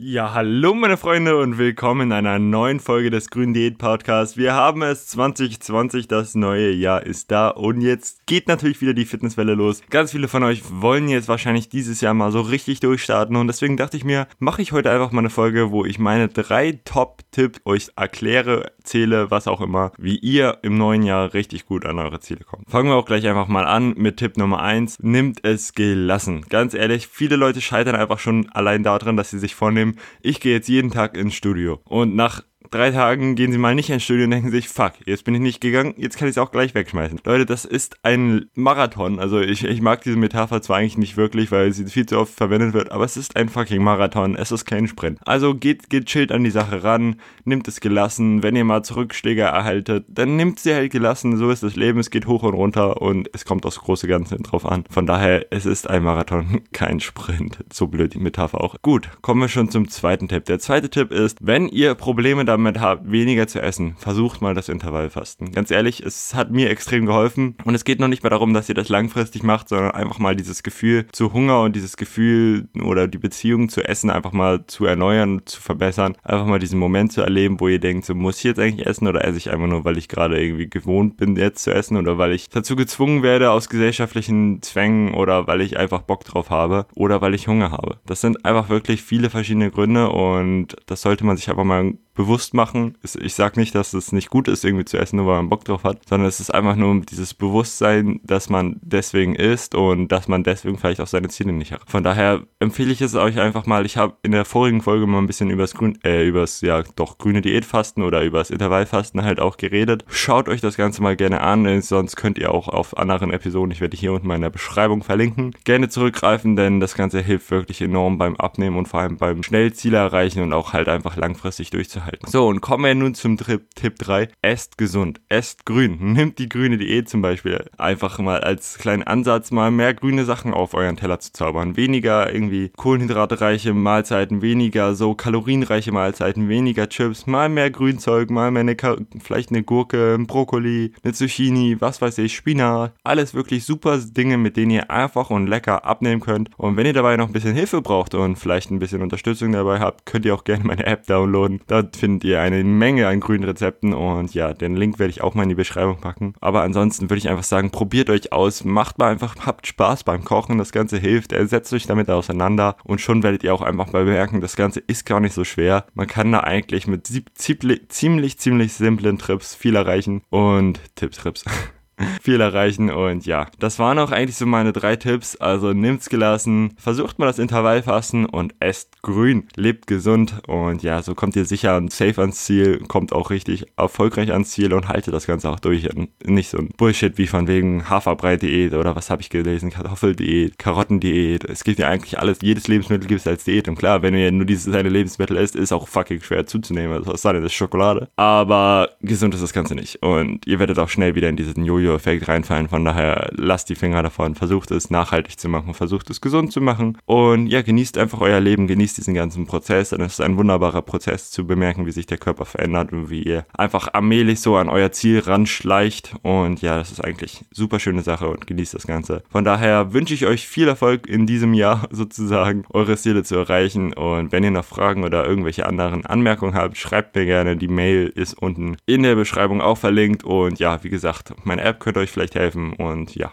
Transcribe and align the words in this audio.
Ja, 0.00 0.32
hallo 0.32 0.74
meine 0.74 0.96
Freunde 0.96 1.36
und 1.38 1.58
willkommen 1.58 2.02
in 2.02 2.12
einer 2.12 2.38
neuen 2.38 2.78
Folge 2.78 3.10
des 3.10 3.30
Grünen 3.30 3.52
Diät 3.52 3.78
Podcasts. 3.78 4.36
Wir 4.36 4.54
haben 4.54 4.82
es 4.82 5.08
2020, 5.08 6.06
das 6.06 6.36
neue 6.36 6.70
Jahr 6.70 7.04
ist 7.04 7.32
da 7.32 7.48
und 7.48 7.80
jetzt 7.80 8.24
geht 8.24 8.46
natürlich 8.46 8.80
wieder 8.80 8.94
die 8.94 9.06
Fitnesswelle 9.06 9.54
los. 9.54 9.82
Ganz 9.90 10.12
viele 10.12 10.28
von 10.28 10.44
euch 10.44 10.62
wollen 10.70 11.08
jetzt 11.08 11.26
wahrscheinlich 11.26 11.68
dieses 11.68 12.00
Jahr 12.00 12.14
mal 12.14 12.30
so 12.30 12.42
richtig 12.42 12.78
durchstarten 12.78 13.34
und 13.34 13.48
deswegen 13.48 13.76
dachte 13.76 13.96
ich 13.96 14.04
mir, 14.04 14.28
mache 14.38 14.62
ich 14.62 14.70
heute 14.70 14.92
einfach 14.92 15.10
mal 15.10 15.18
eine 15.18 15.30
Folge, 15.30 15.72
wo 15.72 15.84
ich 15.84 15.98
meine 15.98 16.28
drei 16.28 16.78
Top-Tipps 16.84 17.60
euch 17.64 17.88
erkläre, 17.96 18.70
zähle, 18.84 19.32
was 19.32 19.48
auch 19.48 19.60
immer, 19.60 19.90
wie 19.98 20.16
ihr 20.16 20.58
im 20.62 20.78
neuen 20.78 21.02
Jahr 21.02 21.34
richtig 21.34 21.66
gut 21.66 21.84
an 21.84 21.98
eure 21.98 22.20
Ziele 22.20 22.44
kommt. 22.44 22.70
Fangen 22.70 22.88
wir 22.88 22.94
auch 22.94 23.04
gleich 23.04 23.26
einfach 23.26 23.48
mal 23.48 23.66
an 23.66 23.94
mit 23.96 24.18
Tipp 24.18 24.36
Nummer 24.36 24.62
1. 24.62 24.98
Nimmt 25.00 25.44
es 25.44 25.72
gelassen. 25.74 26.44
Ganz 26.48 26.74
ehrlich, 26.74 27.08
viele 27.08 27.34
Leute 27.34 27.60
scheitern 27.60 27.96
einfach 27.96 28.20
schon 28.20 28.48
allein 28.50 28.84
daran, 28.84 29.16
dass 29.16 29.30
sie 29.30 29.40
sich 29.40 29.56
vornehmen, 29.56 29.87
ich 30.22 30.40
gehe 30.40 30.54
jetzt 30.54 30.68
jeden 30.68 30.90
Tag 30.90 31.16
ins 31.16 31.34
Studio. 31.34 31.80
Und 31.84 32.14
nach 32.14 32.42
drei 32.70 32.90
Tagen 32.90 33.34
gehen 33.34 33.52
sie 33.52 33.58
mal 33.58 33.74
nicht 33.74 33.90
ins 33.90 34.02
Studio 34.02 34.24
und 34.24 34.30
denken 34.30 34.50
sich, 34.50 34.68
fuck, 34.68 34.92
jetzt 35.04 35.24
bin 35.24 35.34
ich 35.34 35.40
nicht 35.40 35.60
gegangen, 35.60 35.94
jetzt 35.96 36.16
kann 36.18 36.28
ich 36.28 36.32
es 36.32 36.38
auch 36.38 36.50
gleich 36.50 36.74
wegschmeißen. 36.74 37.20
Leute, 37.24 37.46
das 37.46 37.64
ist 37.64 37.96
ein 38.02 38.46
Marathon. 38.54 39.18
Also 39.18 39.40
ich, 39.40 39.64
ich 39.64 39.80
mag 39.80 40.02
diese 40.02 40.16
Metapher 40.16 40.62
zwar 40.62 40.78
eigentlich 40.78 40.98
nicht 40.98 41.16
wirklich, 41.16 41.50
weil 41.50 41.72
sie 41.72 41.86
viel 41.86 42.06
zu 42.06 42.18
oft 42.18 42.34
verwendet 42.34 42.74
wird, 42.74 42.92
aber 42.92 43.04
es 43.04 43.16
ist 43.16 43.36
ein 43.36 43.48
fucking 43.48 43.82
Marathon, 43.82 44.36
es 44.36 44.52
ist 44.52 44.64
kein 44.64 44.86
Sprint. 44.86 45.18
Also 45.24 45.54
geht, 45.54 45.90
geht 45.90 46.06
chillt 46.06 46.32
an 46.32 46.44
die 46.44 46.50
Sache 46.50 46.84
ran, 46.84 47.16
nimmt 47.44 47.68
es 47.68 47.80
gelassen, 47.80 48.42
wenn 48.42 48.56
ihr 48.56 48.64
mal 48.64 48.82
Zurückschläge 48.82 49.42
erhaltet, 49.42 50.04
dann 50.08 50.36
nimmt 50.36 50.60
sie 50.60 50.74
halt 50.74 50.92
gelassen, 50.92 51.36
so 51.36 51.50
ist 51.50 51.62
das 51.62 51.76
Leben, 51.76 51.98
es 51.98 52.10
geht 52.10 52.26
hoch 52.26 52.42
und 52.42 52.54
runter 52.54 53.00
und 53.00 53.30
es 53.32 53.44
kommt 53.44 53.66
aufs 53.66 53.80
große 53.80 54.06
Ganze 54.06 54.36
drauf 54.36 54.66
an. 54.66 54.84
Von 54.90 55.06
daher, 55.06 55.46
es 55.50 55.66
ist 55.66 55.88
ein 55.88 56.02
Marathon, 56.02 56.60
kein 56.72 57.00
Sprint. 57.00 57.58
So 57.72 57.86
blöd 57.86 58.14
die 58.14 58.18
Metapher 58.18 58.60
auch. 58.60 58.76
Gut, 58.82 59.08
kommen 59.22 59.40
wir 59.40 59.48
schon 59.48 59.70
zum 59.70 59.88
zweiten 59.88 60.28
Tipp. 60.28 60.44
Der 60.44 60.58
zweite 60.58 60.90
Tipp 60.90 61.10
ist, 61.12 61.38
wenn 61.40 61.68
ihr 61.68 61.94
Probleme 61.94 62.44
damit 62.44 62.57
damit 62.58 62.80
habt, 62.80 63.10
weniger 63.10 63.46
zu 63.46 63.60
essen, 63.60 63.94
versucht 63.98 64.42
mal 64.42 64.54
das 64.54 64.68
Intervallfasten. 64.68 65.52
Ganz 65.52 65.70
ehrlich, 65.70 66.00
es 66.00 66.34
hat 66.34 66.50
mir 66.50 66.70
extrem 66.70 67.06
geholfen 67.06 67.56
und 67.64 67.74
es 67.74 67.84
geht 67.84 68.00
noch 68.00 68.08
nicht 68.08 68.22
mehr 68.22 68.30
darum, 68.30 68.52
dass 68.52 68.68
ihr 68.68 68.74
das 68.74 68.88
langfristig 68.88 69.42
macht, 69.42 69.68
sondern 69.68 69.92
einfach 69.92 70.18
mal 70.18 70.36
dieses 70.36 70.62
Gefühl 70.62 71.06
zu 71.12 71.32
Hunger 71.32 71.62
und 71.62 71.76
dieses 71.76 71.96
Gefühl 71.96 72.68
oder 72.82 73.08
die 73.08 73.18
Beziehung 73.18 73.68
zu 73.68 73.82
Essen 73.82 74.10
einfach 74.10 74.32
mal 74.32 74.66
zu 74.66 74.84
erneuern, 74.86 75.42
zu 75.44 75.60
verbessern. 75.60 76.16
Einfach 76.22 76.46
mal 76.46 76.58
diesen 76.58 76.78
Moment 76.78 77.12
zu 77.12 77.22
erleben, 77.22 77.60
wo 77.60 77.68
ihr 77.68 77.78
denkt, 77.78 78.04
so 78.04 78.14
muss 78.14 78.38
ich 78.38 78.44
jetzt 78.44 78.58
eigentlich 78.58 78.86
essen 78.86 79.06
oder 79.06 79.24
esse 79.24 79.38
ich 79.38 79.50
einfach 79.50 79.66
nur, 79.66 79.84
weil 79.84 79.98
ich 79.98 80.08
gerade 80.08 80.42
irgendwie 80.42 80.68
gewohnt 80.68 81.16
bin, 81.16 81.36
jetzt 81.36 81.62
zu 81.62 81.72
essen 81.72 81.96
oder 81.96 82.18
weil 82.18 82.32
ich 82.32 82.48
dazu 82.48 82.76
gezwungen 82.76 83.22
werde 83.22 83.50
aus 83.50 83.68
gesellschaftlichen 83.68 84.62
Zwängen 84.62 85.14
oder 85.14 85.46
weil 85.46 85.60
ich 85.60 85.78
einfach 85.78 86.02
Bock 86.02 86.24
drauf 86.24 86.50
habe 86.50 86.86
oder 86.94 87.20
weil 87.20 87.34
ich 87.34 87.48
Hunger 87.48 87.70
habe. 87.70 87.98
Das 88.06 88.20
sind 88.20 88.44
einfach 88.44 88.68
wirklich 88.68 89.02
viele 89.02 89.30
verschiedene 89.30 89.70
Gründe 89.70 90.10
und 90.10 90.76
das 90.86 91.02
sollte 91.02 91.24
man 91.24 91.36
sich 91.36 91.48
einfach 91.48 91.64
mal 91.64 91.94
bewusst 92.18 92.52
machen. 92.52 92.98
Ich 93.20 93.34
sage 93.34 93.60
nicht, 93.60 93.76
dass 93.76 93.94
es 93.94 94.10
nicht 94.10 94.28
gut 94.28 94.48
ist, 94.48 94.64
irgendwie 94.64 94.84
zu 94.84 94.98
essen, 94.98 95.16
nur 95.18 95.26
weil 95.28 95.36
man 95.36 95.48
Bock 95.48 95.64
drauf 95.64 95.84
hat, 95.84 96.00
sondern 96.08 96.28
es 96.28 96.40
ist 96.40 96.52
einfach 96.52 96.74
nur 96.74 97.00
dieses 97.02 97.32
Bewusstsein, 97.32 98.18
dass 98.24 98.50
man 98.50 98.80
deswegen 98.82 99.36
isst 99.36 99.76
und 99.76 100.08
dass 100.08 100.26
man 100.26 100.42
deswegen 100.42 100.78
vielleicht 100.78 101.00
auch 101.00 101.06
seine 101.06 101.28
Ziele 101.28 101.52
nicht 101.52 101.70
hat. 101.70 101.82
Von 101.86 102.02
daher 102.02 102.42
empfehle 102.58 102.90
ich 102.90 103.00
es 103.02 103.14
euch 103.14 103.38
einfach 103.38 103.66
mal. 103.66 103.86
Ich 103.86 103.96
habe 103.96 104.16
in 104.22 104.32
der 104.32 104.44
vorigen 104.44 104.82
Folge 104.82 105.06
mal 105.06 105.18
ein 105.18 105.28
bisschen 105.28 105.48
übers 105.48 105.74
Grün, 105.74 105.96
äh, 106.02 106.28
ja, 106.62 106.82
grüne 106.82 107.40
Diätfasten 107.40 108.02
oder 108.02 108.24
übers 108.24 108.50
Intervallfasten 108.50 109.22
halt 109.22 109.38
auch 109.38 109.56
geredet. 109.56 110.04
Schaut 110.08 110.48
euch 110.48 110.60
das 110.60 110.76
Ganze 110.76 111.00
mal 111.04 111.14
gerne 111.14 111.40
an, 111.40 111.80
sonst 111.82 112.16
könnt 112.16 112.36
ihr 112.38 112.52
auch 112.52 112.66
auf 112.66 112.98
anderen 112.98 113.32
Episoden, 113.32 113.70
ich 113.70 113.80
werde 113.80 113.96
hier 113.96 114.12
unten 114.12 114.26
mal 114.26 114.34
in 114.34 114.42
der 114.42 114.50
Beschreibung 114.50 115.04
verlinken, 115.04 115.54
gerne 115.62 115.88
zurückgreifen, 115.88 116.56
denn 116.56 116.80
das 116.80 116.96
Ganze 116.96 117.20
hilft 117.20 117.52
wirklich 117.52 117.80
enorm 117.80 118.18
beim 118.18 118.34
Abnehmen 118.34 118.76
und 118.76 118.88
vor 118.88 118.98
allem 118.98 119.18
beim 119.18 119.44
schnell 119.44 119.72
Ziele 119.72 119.98
erreichen 119.98 120.42
und 120.42 120.52
auch 120.52 120.72
halt 120.72 120.88
einfach 120.88 121.16
langfristig 121.16 121.70
durchzuhalten 121.70 122.07
halten. 122.08 122.26
So, 122.26 122.48
und 122.48 122.60
kommen 122.60 122.84
wir 122.84 122.94
nun 122.94 123.14
zum 123.14 123.36
Tipp 123.36 123.98
3. 123.98 124.28
Esst 124.42 124.78
gesund, 124.78 125.20
esst 125.28 125.64
grün. 125.64 125.98
Nimmt 126.12 126.38
die 126.38 126.48
grüne 126.48 126.78
Diät 126.78 127.08
zum 127.08 127.22
Beispiel 127.22 127.64
einfach 127.76 128.18
mal 128.18 128.40
als 128.40 128.78
kleinen 128.78 129.02
Ansatz, 129.04 129.50
mal 129.50 129.70
mehr 129.70 129.94
grüne 129.94 130.24
Sachen 130.24 130.52
auf 130.52 130.74
euren 130.74 130.96
Teller 130.96 131.20
zu 131.20 131.32
zaubern. 131.32 131.76
Weniger 131.76 132.32
irgendwie 132.32 132.70
kohlenhydratreiche 132.76 133.74
Mahlzeiten, 133.74 134.42
weniger 134.42 134.94
so 134.94 135.14
kalorienreiche 135.14 135.92
Mahlzeiten, 135.92 136.48
weniger 136.48 136.88
Chips, 136.88 137.26
mal 137.26 137.48
mehr 137.48 137.70
Grünzeug, 137.70 138.30
mal 138.30 138.50
mehr 138.50 138.60
eine, 138.60 138.76
vielleicht 139.20 139.50
eine 139.50 139.62
Gurke, 139.62 140.14
ein 140.14 140.26
Brokkoli, 140.26 140.92
eine 141.02 141.12
Zucchini, 141.12 141.76
was 141.80 142.00
weiß 142.00 142.18
ich, 142.18 142.34
Spinat. 142.34 142.92
Alles 143.04 143.34
wirklich 143.34 143.64
super 143.64 143.98
Dinge, 143.98 144.38
mit 144.38 144.56
denen 144.56 144.70
ihr 144.70 144.90
einfach 144.90 145.30
und 145.30 145.46
lecker 145.46 145.84
abnehmen 145.84 146.20
könnt. 146.20 146.50
Und 146.56 146.76
wenn 146.76 146.86
ihr 146.86 146.92
dabei 146.92 147.16
noch 147.16 147.26
ein 147.26 147.32
bisschen 147.32 147.54
Hilfe 147.54 147.82
braucht 147.82 148.14
und 148.14 148.36
vielleicht 148.36 148.70
ein 148.70 148.78
bisschen 148.78 149.02
Unterstützung 149.02 149.52
dabei 149.52 149.80
habt, 149.80 150.06
könnt 150.06 150.24
ihr 150.24 150.34
auch 150.34 150.44
gerne 150.44 150.64
meine 150.64 150.86
App 150.86 151.06
downloaden. 151.06 151.60
Da 151.66 151.82
findet 151.98 152.24
ihr 152.24 152.40
eine 152.40 152.62
Menge 152.64 153.06
an 153.08 153.20
grünen 153.20 153.44
Rezepten 153.44 153.92
und 153.92 154.34
ja, 154.34 154.52
den 154.52 154.76
Link 154.76 154.98
werde 154.98 155.10
ich 155.10 155.22
auch 155.22 155.34
mal 155.34 155.42
in 155.44 155.48
die 155.48 155.54
Beschreibung 155.54 156.00
packen. 156.00 156.34
Aber 156.40 156.62
ansonsten 156.62 157.10
würde 157.10 157.18
ich 157.18 157.28
einfach 157.28 157.44
sagen, 157.44 157.70
probiert 157.70 158.10
euch 158.10 158.32
aus, 158.32 158.64
macht 158.64 158.98
mal 158.98 159.10
einfach, 159.10 159.36
habt 159.44 159.66
Spaß 159.66 160.04
beim 160.04 160.24
Kochen, 160.24 160.58
das 160.58 160.72
Ganze 160.72 160.98
hilft, 160.98 161.32
setzt 161.32 161.72
euch 161.72 161.86
damit 161.86 162.10
auseinander 162.10 162.76
und 162.84 163.00
schon 163.00 163.22
werdet 163.22 163.44
ihr 163.44 163.54
auch 163.54 163.62
einfach 163.62 163.92
mal 163.92 164.04
bemerken, 164.04 164.40
das 164.40 164.56
Ganze 164.56 164.80
ist 164.80 165.06
gar 165.06 165.20
nicht 165.20 165.34
so 165.34 165.44
schwer. 165.44 165.86
Man 165.94 166.06
kann 166.06 166.32
da 166.32 166.40
eigentlich 166.40 166.86
mit 166.86 167.06
ziemlich, 167.34 167.88
ziemlich, 167.88 168.38
ziemlich 168.38 168.72
simplen 168.72 169.18
Trips 169.18 169.54
viel 169.54 169.76
erreichen 169.76 170.22
und 170.30 170.80
Tipps, 170.94 171.18
Trips. 171.18 171.44
viel 172.22 172.40
erreichen. 172.40 172.90
Und 172.90 173.26
ja, 173.26 173.46
das 173.58 173.78
waren 173.78 173.98
auch 173.98 174.10
eigentlich 174.10 174.36
so 174.36 174.46
meine 174.46 174.72
drei 174.72 174.96
Tipps. 174.96 175.36
Also 175.36 175.72
nimmt's 175.72 176.08
gelassen, 176.08 176.74
versucht 176.78 177.18
mal 177.18 177.26
das 177.26 177.38
Intervallfasten 177.38 178.26
und 178.26 178.54
esst 178.60 179.02
grün, 179.02 179.48
lebt 179.56 179.86
gesund 179.86 180.42
und 180.46 180.82
ja, 180.82 181.02
so 181.02 181.14
kommt 181.14 181.36
ihr 181.36 181.44
sicher 181.44 181.76
und 181.76 181.92
safe 181.92 182.20
ans 182.20 182.44
Ziel, 182.44 182.80
kommt 182.88 183.12
auch 183.12 183.30
richtig 183.30 183.66
erfolgreich 183.76 184.32
ans 184.32 184.50
Ziel 184.50 184.72
und 184.72 184.88
haltet 184.88 185.14
das 185.14 185.26
Ganze 185.26 185.50
auch 185.50 185.60
durch. 185.60 185.94
Und 185.94 186.10
nicht 186.26 186.50
so 186.50 186.58
ein 186.58 186.70
Bullshit 186.76 187.18
wie 187.18 187.26
von 187.26 187.48
wegen 187.48 187.88
Haferbrei-Diät 187.88 188.74
oder 188.74 188.96
was 188.96 189.10
habe 189.10 189.22
ich 189.22 189.30
gelesen, 189.30 189.70
Kartoffeldiät, 189.70 190.58
Karottendiät. 190.58 191.44
Es 191.44 191.64
gibt 191.64 191.78
ja 191.78 191.88
eigentlich 191.88 192.18
alles, 192.18 192.38
jedes 192.42 192.68
Lebensmittel 192.68 193.08
gibt 193.08 193.20
es 193.20 193.26
als 193.26 193.44
Diät. 193.44 193.68
Und 193.68 193.76
klar, 193.76 194.02
wenn 194.02 194.14
ihr 194.14 194.30
nur 194.32 194.46
dieses 194.46 194.72
eine 194.74 194.88
Lebensmittel 194.88 195.36
isst, 195.36 195.56
ist 195.56 195.72
auch 195.72 195.88
fucking 195.88 196.20
schwer 196.20 196.46
zuzunehmen. 196.46 196.92
Also 196.92 197.12
was 197.12 197.22
sei 197.22 197.32
denn, 197.32 197.42
das 197.42 197.52
Schokolade. 197.52 198.08
Aber 198.16 198.90
gesund 199.00 199.34
ist 199.34 199.42
das 199.42 199.52
Ganze 199.52 199.74
nicht. 199.74 200.02
Und 200.02 200.46
ihr 200.46 200.58
werdet 200.58 200.78
auch 200.78 200.88
schnell 200.88 201.14
wieder 201.14 201.28
in 201.28 201.36
diesen 201.36 201.64
Jojo 201.64 201.87
Jojo-Effekt 201.88 202.28
reinfallen. 202.28 202.68
Von 202.68 202.84
daher 202.84 203.30
lasst 203.32 203.68
die 203.68 203.74
Finger 203.74 204.02
davon, 204.02 204.34
versucht 204.34 204.70
es 204.70 204.90
nachhaltig 204.90 205.38
zu 205.38 205.48
machen, 205.48 205.74
versucht 205.74 206.10
es 206.10 206.20
gesund 206.20 206.52
zu 206.52 206.60
machen 206.60 206.98
und 207.06 207.46
ja, 207.46 207.62
genießt 207.62 207.98
einfach 207.98 208.20
euer 208.20 208.40
Leben, 208.40 208.66
genießt 208.66 208.98
diesen 208.98 209.14
ganzen 209.14 209.46
Prozess. 209.46 209.90
Denn 209.90 210.00
es 210.00 210.14
ist 210.14 210.20
ein 210.20 210.36
wunderbarer 210.36 210.82
Prozess 210.82 211.30
zu 211.30 211.46
bemerken, 211.46 211.86
wie 211.86 211.92
sich 211.92 212.06
der 212.06 212.18
Körper 212.18 212.44
verändert 212.44 212.92
und 212.92 213.10
wie 213.10 213.22
ihr 213.22 213.46
einfach 213.56 213.88
allmählich 213.92 214.40
so 214.40 214.56
an 214.56 214.68
euer 214.68 214.92
Ziel 214.92 215.20
ranschleicht. 215.20 216.14
Und 216.22 216.62
ja, 216.62 216.76
das 216.76 216.92
ist 216.92 217.04
eigentlich 217.04 217.44
super 217.50 217.80
schöne 217.80 218.02
Sache 218.02 218.28
und 218.28 218.46
genießt 218.46 218.74
das 218.74 218.86
Ganze. 218.86 219.22
Von 219.30 219.44
daher 219.44 219.92
wünsche 219.92 220.14
ich 220.14 220.26
euch 220.26 220.46
viel 220.46 220.68
Erfolg 220.68 221.06
in 221.06 221.26
diesem 221.26 221.54
Jahr 221.54 221.88
sozusagen, 221.90 222.64
eure 222.70 222.96
Ziele 222.96 223.22
zu 223.22 223.36
erreichen. 223.36 223.92
Und 223.92 224.32
wenn 224.32 224.44
ihr 224.44 224.50
noch 224.50 224.64
Fragen 224.64 225.04
oder 225.04 225.26
irgendwelche 225.26 225.66
anderen 225.66 226.04
Anmerkungen 226.04 226.54
habt, 226.54 226.76
schreibt 226.76 227.16
mir 227.16 227.24
gerne. 227.24 227.56
Die 227.56 227.68
Mail 227.68 228.12
ist 228.14 228.34
unten 228.34 228.76
in 228.86 229.02
der 229.02 229.14
Beschreibung 229.14 229.60
auch 229.60 229.78
verlinkt. 229.78 230.24
Und 230.24 230.58
ja, 230.58 230.82
wie 230.84 230.90
gesagt, 230.90 231.32
meine 231.44 231.62
App 231.62 231.77
könnte 231.78 232.00
euch 232.00 232.10
vielleicht 232.10 232.34
helfen. 232.34 232.72
Und 232.72 233.14
ja, 233.14 233.32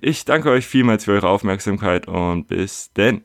ich 0.00 0.24
danke 0.24 0.50
euch 0.50 0.66
vielmals 0.66 1.04
für 1.04 1.12
eure 1.12 1.28
Aufmerksamkeit 1.28 2.08
und 2.08 2.48
bis 2.48 2.92
denn. 2.92 3.22